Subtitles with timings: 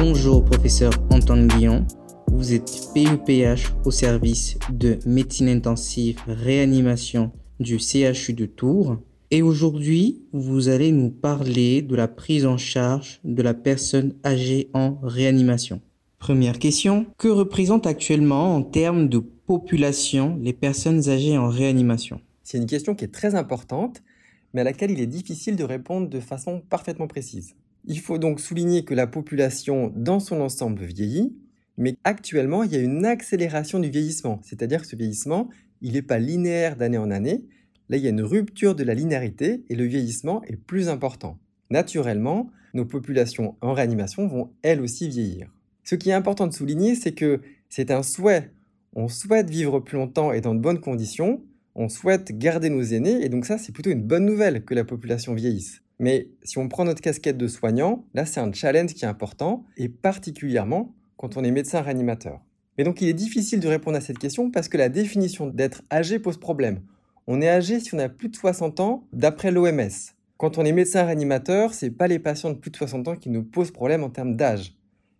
[0.00, 1.84] Bonjour professeur Antoine Guillon,
[2.28, 8.98] vous êtes PUPH au service de médecine intensive réanimation du CHU de Tours
[9.32, 14.70] et aujourd'hui vous allez nous parler de la prise en charge de la personne âgée
[14.72, 15.80] en réanimation.
[16.20, 22.20] Première question, que représentent actuellement en termes de population les personnes âgées en réanimation?
[22.44, 24.00] C'est une question qui est très importante
[24.54, 27.56] mais à laquelle il est difficile de répondre de façon parfaitement précise.
[27.84, 31.36] Il faut donc souligner que la population dans son ensemble vieillit,
[31.76, 35.48] mais actuellement il y a une accélération du vieillissement, c'est-à-dire que ce vieillissement,
[35.80, 37.44] il n'est pas linéaire d'année en année,
[37.88, 41.38] là il y a une rupture de la linéarité et le vieillissement est plus important.
[41.70, 45.50] Naturellement, nos populations en réanimation vont elles aussi vieillir.
[45.84, 48.50] Ce qui est important de souligner, c'est que c'est un souhait.
[48.94, 51.42] On souhaite vivre plus longtemps et dans de bonnes conditions,
[51.74, 54.84] on souhaite garder nos aînés, et donc ça, c'est plutôt une bonne nouvelle que la
[54.84, 55.80] population vieillisse.
[55.98, 59.64] Mais si on prend notre casquette de soignant, là, c'est un challenge qui est important,
[59.76, 62.40] et particulièrement quand on est médecin réanimateur.
[62.76, 65.82] Mais donc, il est difficile de répondre à cette question parce que la définition d'être
[65.90, 66.80] âgé pose problème.
[67.26, 69.90] On est âgé si on a plus de 60 ans, d'après l'OMS.
[70.36, 73.28] Quand on est médecin réanimateur, c'est pas les patients de plus de 60 ans qui
[73.28, 74.77] nous posent problème en termes d'âge.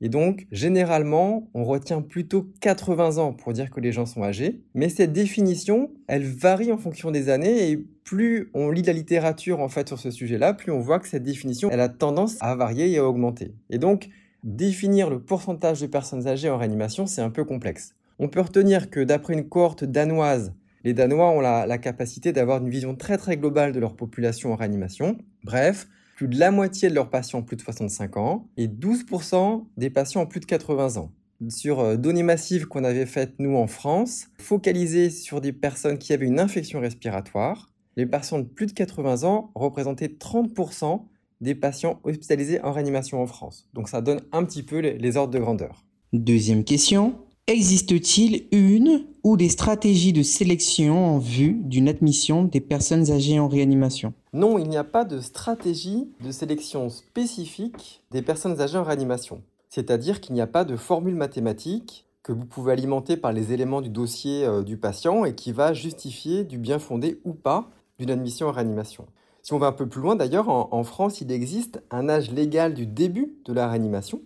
[0.00, 4.62] Et donc, généralement, on retient plutôt 80 ans pour dire que les gens sont âgés.
[4.74, 9.60] Mais cette définition, elle varie en fonction des années et plus on lit la littérature
[9.60, 12.54] en fait sur ce sujet-là, plus on voit que cette définition, elle a tendance à
[12.56, 13.54] varier et à augmenter.
[13.68, 14.08] Et donc,
[14.42, 17.94] définir le pourcentage de personnes âgées en réanimation, c'est un peu complexe.
[18.18, 22.62] On peut retenir que d'après une cohorte danoise, les Danois ont la, la capacité d'avoir
[22.62, 25.18] une vision très très globale de leur population en réanimation.
[25.44, 25.88] Bref,
[26.20, 30.26] plus de la moitié de leurs patients plus de 65 ans et 12% des patients
[30.26, 31.12] plus de 80 ans.
[31.48, 36.12] Sur euh, données massives qu'on avait faites nous en France, focalisées sur des personnes qui
[36.12, 41.06] avaient une infection respiratoire, les patients de plus de 80 ans représentaient 30%
[41.40, 43.70] des patients hospitalisés en réanimation en France.
[43.72, 45.86] Donc ça donne un petit peu les ordres de grandeur.
[46.12, 47.14] Deuxième question,
[47.50, 53.48] Existe-t-il une ou des stratégies de sélection en vue d'une admission des personnes âgées en
[53.48, 54.14] réanimation?
[54.32, 59.42] Non, il n'y a pas de stratégie de sélection spécifique des personnes âgées en réanimation.
[59.68, 63.80] C'est-à-dire qu'il n'y a pas de formule mathématique que vous pouvez alimenter par les éléments
[63.80, 67.68] du dossier euh, du patient et qui va justifier du bien fondé ou pas
[67.98, 69.06] d'une admission en réanimation.
[69.42, 72.74] Si on va un peu plus loin d'ailleurs, en France, il existe un âge légal
[72.74, 74.22] du début de la réanimation.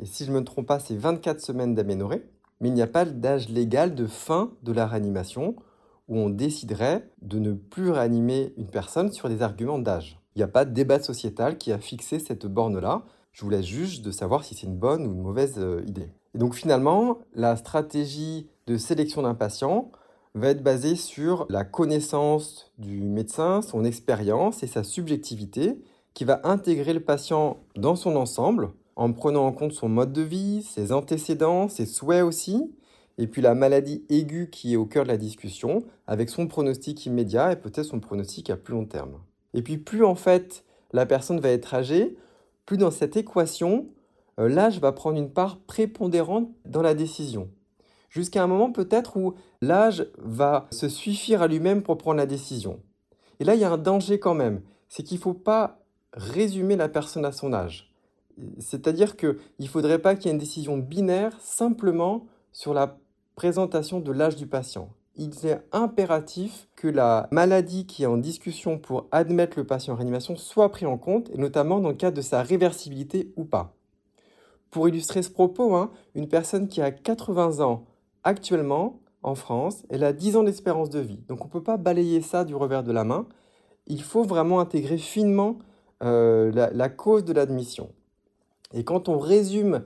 [0.00, 2.22] Et si je ne me trompe pas, c'est 24 semaines d'aménorrhée
[2.60, 5.56] mais il n'y a pas d'âge légal de fin de la réanimation
[6.08, 10.20] où on déciderait de ne plus réanimer une personne sur des arguments d'âge.
[10.34, 13.02] Il n'y a pas de débat sociétal qui a fixé cette borne-là.
[13.32, 16.10] Je vous laisse juge de savoir si c'est une bonne ou une mauvaise euh, idée.
[16.34, 19.90] Et donc finalement, la stratégie de sélection d'un patient
[20.34, 25.78] va être basée sur la connaissance du médecin, son expérience et sa subjectivité
[26.14, 30.22] qui va intégrer le patient dans son ensemble en prenant en compte son mode de
[30.22, 32.74] vie, ses antécédents, ses souhaits aussi,
[33.16, 37.06] et puis la maladie aiguë qui est au cœur de la discussion, avec son pronostic
[37.06, 39.20] immédiat et peut-être son pronostic à plus long terme.
[39.54, 42.16] Et puis plus en fait la personne va être âgée,
[42.66, 43.86] plus dans cette équation,
[44.40, 47.48] euh, l'âge va prendre une part prépondérante dans la décision.
[48.10, 52.80] Jusqu'à un moment peut-être où l'âge va se suffire à lui-même pour prendre la décision.
[53.38, 55.78] Et là, il y a un danger quand même, c'est qu'il ne faut pas
[56.14, 57.88] résumer la personne à son âge.
[58.58, 62.98] C'est-à-dire qu'il ne faudrait pas qu'il y ait une décision binaire simplement sur la
[63.34, 64.90] présentation de l'âge du patient.
[65.16, 69.96] Il est impératif que la maladie qui est en discussion pour admettre le patient en
[69.96, 73.74] réanimation soit prise en compte, et notamment dans le cadre de sa réversibilité ou pas.
[74.70, 77.86] Pour illustrer ce propos, hein, une personne qui a 80 ans
[78.22, 81.20] actuellement en France, elle a 10 ans d'espérance de vie.
[81.28, 83.26] Donc on ne peut pas balayer ça du revers de la main.
[83.86, 85.58] Il faut vraiment intégrer finement
[86.04, 87.90] euh, la cause de l'admission.
[88.74, 89.82] Et quand on résume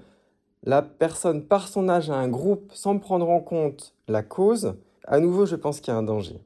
[0.65, 5.21] la personne par son âge à un groupe sans prendre en compte la cause, à
[5.21, 6.41] nouveau, je pense qu'il y a un danger.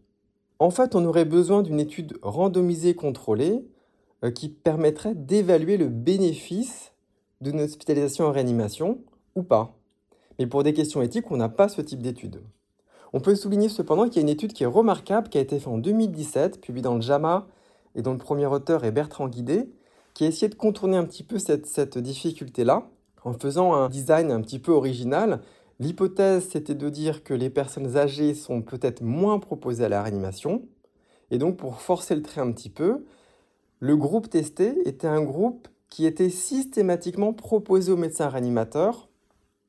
[0.59, 3.67] En fait, on aurait besoin d'une étude randomisée contrôlée
[4.25, 6.93] euh, qui permettrait d'évaluer le bénéfice
[7.43, 8.99] d'une hospitalisation en réanimation
[9.35, 9.75] ou pas.
[10.39, 12.41] Mais pour des questions éthiques, on n'a pas ce type d'étude.
[13.13, 15.59] On peut souligner cependant qu'il y a une étude qui est remarquable, qui a été
[15.59, 17.47] faite en 2017, publiée dans le JAMA
[17.95, 19.71] et dont le premier auteur est Bertrand Guidé,
[20.17, 22.89] qui a essayé de contourner un petit peu cette, difficulté-là
[23.23, 25.43] en faisant un design un petit peu original.
[25.79, 30.63] L'hypothèse, c'était de dire que les personnes âgées sont peut-être moins proposées à la réanimation.
[31.31, 33.05] Et donc, pour forcer le trait un petit peu,
[33.79, 39.11] le groupe testé était un groupe qui était systématiquement proposé aux médecins réanimateurs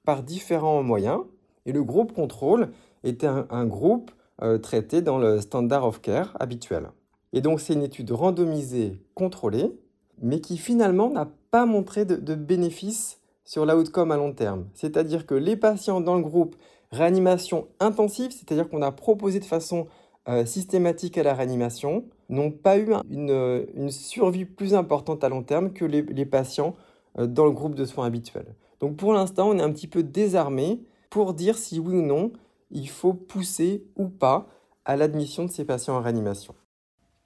[0.06, 1.20] par différents moyens.
[1.66, 2.72] Et le groupe contrôle
[3.04, 4.12] était un, groupe
[4.42, 6.92] euh, traité dans le standard of care habituel.
[7.34, 9.74] Et donc, c'est une étude randomisée contrôlée
[10.22, 14.66] mais qui finalement n'a pas montré de, bénéfice sur l'outcome à long terme.
[14.74, 16.56] C'est-à-dire que les patients dans le groupe
[16.92, 19.88] réanimation intensive, c'est-à-dire qu'on a proposé de façon
[20.28, 25.72] euh, systématique à la réanimation, n'ont pas eu une, survie plus importante à long terme
[25.72, 26.76] que les, patients
[27.18, 28.56] euh, dans le groupe de soins habituel.
[28.80, 32.32] Donc pour l'instant, on est un petit peu désarmé pour dire si oui ou non
[32.70, 34.48] il faut pousser ou pas
[34.84, 36.54] à l'admission de ces patients en réanimation.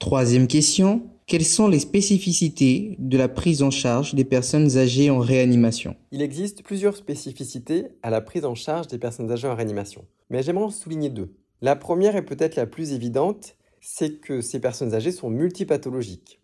[0.02, 5.20] Troisième question, quelles sont les spécificités de la prise en charge des personnes âgées en
[5.20, 5.94] réanimation?
[6.10, 10.42] Il existe plusieurs spécificités à la prise en charge des personnes âgées en réanimation, mais
[10.42, 11.36] j'aimerais en souligner deux.
[11.60, 16.40] La première est peut-être la plus évidente, c'est que ces personnes âgées sont multipathologiques.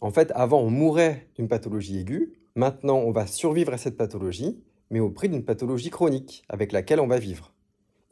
[0.00, 4.62] En fait, avant, on mourait d'une pathologie aiguë, maintenant, on va survivre à cette pathologie,
[4.90, 7.52] mais au prix d'une pathologie chronique avec laquelle on va vivre.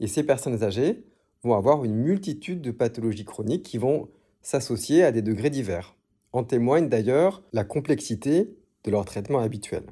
[0.01, 1.05] Et ces personnes âgées
[1.41, 4.09] vont avoir une multitude de pathologies chroniques qui vont
[4.41, 5.95] s'associer à des degrés divers.
[6.31, 9.83] En témoigne d'ailleurs la complexité de leur traitement habituel.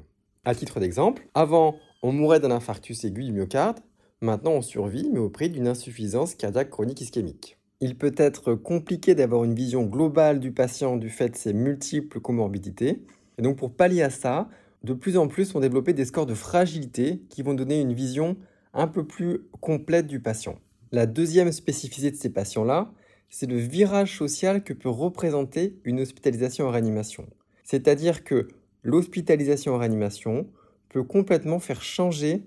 [0.44, 3.80] À titre d'exemple, avant, on mourait d'un infarctus aigu du myocarde,
[4.20, 7.58] maintenant on survit mais au prix d'une insuffisance cardiaque chronique ischémique.
[7.80, 12.20] Il peut être compliqué d'avoir une vision globale du patient du fait de ses multiples
[12.20, 13.04] comorbidités,
[13.38, 14.48] et donc pour pallier à ça,
[14.84, 18.36] de plus en plus sont développés des scores de fragilité qui vont donner une vision
[18.74, 20.56] un peu plus complète du patient.
[20.92, 22.92] La deuxième spécificité de ces patients-là,
[23.28, 27.26] c'est le virage social que peut représenter une hospitalisation en réanimation.
[27.64, 28.48] C'est-à-dire que
[28.82, 30.48] l'hospitalisation en réanimation
[30.88, 32.42] peut complètement faire changer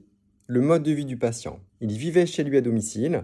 [0.47, 1.59] le mode de vie du patient.
[1.79, 3.23] Il vivait chez lui à domicile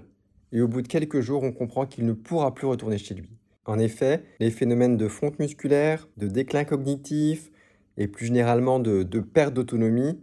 [0.52, 3.30] et au bout de quelques jours, on comprend qu'il ne pourra plus retourner chez lui.
[3.66, 7.52] En effet, les phénomènes de fonte musculaire, de déclin cognitif
[7.98, 10.22] et plus généralement de, de perte d'autonomie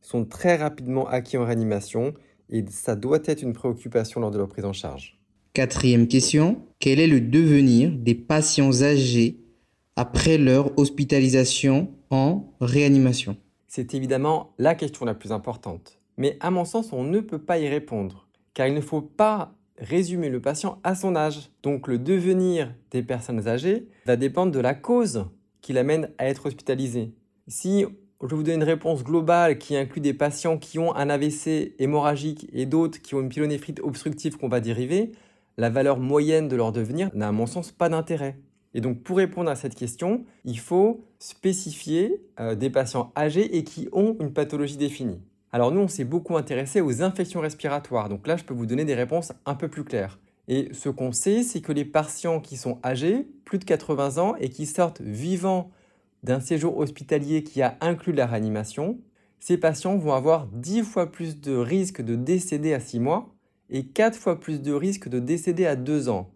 [0.00, 2.14] sont très rapidement acquis en réanimation
[2.50, 5.18] et ça doit être une préoccupation lors de leur prise en charge.
[5.54, 9.36] Quatrième question, quel est le devenir des patients âgés
[9.94, 13.36] après leur hospitalisation en réanimation?
[13.68, 16.00] C'est évidemment la question la plus importante.
[16.16, 19.54] Mais à mon sens, on ne peut pas y répondre, car il ne faut pas
[19.78, 21.50] résumer le patient à son âge.
[21.62, 25.26] Donc le devenir des personnes âgées va dépendre de la cause
[25.60, 27.12] qui l'amène à être hospitalisé.
[27.46, 27.84] Si
[28.28, 32.48] je vous donne une réponse globale qui inclut des patients qui ont un AVC hémorragique
[32.52, 35.12] et d'autres qui ont une pyélonéphrite obstructive qu'on va dériver,
[35.56, 38.38] la valeur moyenne de leur devenir n'a à mon sens pas d'intérêt.
[38.74, 43.64] Et donc pour répondre à cette question, il faut spécifier euh, des patients âgés et
[43.64, 45.20] qui ont une pathologie définie.
[45.52, 48.84] Alors nous, on s'est beaucoup intéressé aux infections respiratoires, donc là, je peux vous donner
[48.84, 50.18] des réponses un peu plus claires.
[50.48, 54.34] Et ce qu'on sait, c'est que les patients qui sont âgés, plus de 80 ans,
[54.36, 55.70] et qui sortent vivants
[56.24, 58.98] d'un séjour hospitalier qui a inclus la réanimation,
[59.38, 63.33] ces patients vont avoir 10 fois plus de risques de décéder à 6 mois
[63.70, 66.30] et 4 fois plus de risques de décéder à 2 ans.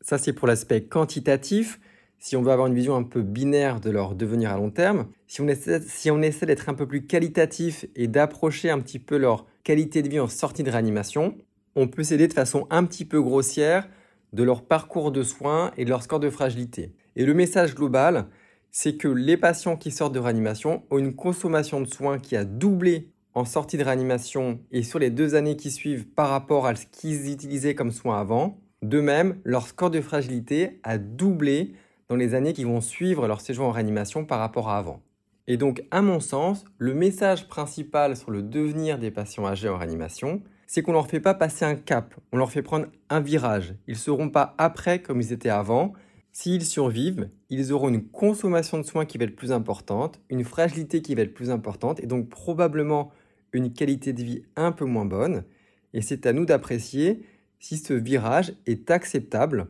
[0.00, 1.80] Ça, c'est pour l'aspect quantitatif.
[2.18, 5.08] Si on veut avoir une vision un peu binaire de leur devenir à long terme,
[5.26, 8.98] si on essaie, si on essaie d'être un peu plus qualitatif et d'approcher un petit
[8.98, 11.36] peu leur qualité de vie en sortie de réanimation,
[11.76, 13.88] on peut s'aider de façon un petit peu grossière
[14.32, 16.92] de leur parcours de soins et de leur score de fragilité.
[17.16, 18.26] Et le message global,
[18.70, 22.44] c'est que les patients qui sortent de réanimation ont une consommation de soins qui a
[22.44, 26.74] doublé en sortie de réanimation et sur les deux années qui suivent par rapport à
[26.74, 28.58] ce qu'ils utilisaient comme soins avant.
[28.82, 31.74] De même, leur score de fragilité a doublé
[32.08, 35.02] dans les années qui vont suivre leur séjour en réanimation par rapport à avant.
[35.46, 39.78] Et donc, à mon sens, le message principal sur le devenir des patients âgés en
[39.78, 43.20] réanimation, c'est qu'on ne leur fait pas passer un cap, on leur fait prendre un
[43.20, 43.74] virage.
[43.88, 45.92] Ils ne seront pas après comme ils étaient avant.
[46.32, 51.02] S'ils survivent, ils auront une consommation de soins qui va être plus importante, une fragilité
[51.02, 53.10] qui va être plus importante, et donc probablement
[53.52, 55.44] une qualité de vie un peu moins bonne,
[55.92, 57.22] et c'est à nous d'apprécier
[57.58, 59.68] si ce virage est acceptable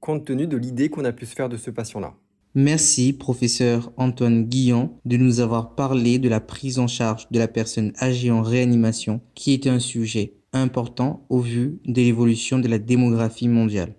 [0.00, 2.14] compte tenu de l'idée qu'on a pu se faire de ce patient-là.
[2.54, 7.48] Merci, professeur Antoine Guillon, de nous avoir parlé de la prise en charge de la
[7.48, 12.78] personne âgée en réanimation, qui est un sujet important au vu de l'évolution de la
[12.78, 13.94] démographie mondiale.